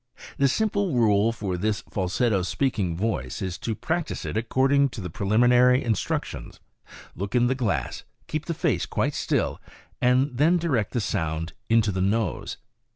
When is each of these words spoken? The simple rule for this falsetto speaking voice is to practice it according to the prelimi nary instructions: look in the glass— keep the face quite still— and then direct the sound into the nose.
The 0.39 0.47
simple 0.47 0.95
rule 0.95 1.31
for 1.31 1.57
this 1.57 1.81
falsetto 1.91 2.41
speaking 2.41 2.97
voice 2.97 3.39
is 3.39 3.59
to 3.59 3.75
practice 3.75 4.25
it 4.25 4.35
according 4.35 4.89
to 4.97 5.01
the 5.01 5.11
prelimi 5.11 5.49
nary 5.49 5.83
instructions: 5.83 6.59
look 7.15 7.35
in 7.35 7.45
the 7.45 7.53
glass— 7.53 8.03
keep 8.27 8.45
the 8.47 8.55
face 8.55 8.87
quite 8.87 9.13
still— 9.13 9.61
and 10.01 10.35
then 10.39 10.57
direct 10.57 10.93
the 10.93 11.01
sound 11.01 11.53
into 11.69 11.91
the 11.91 12.01
nose. 12.01 12.57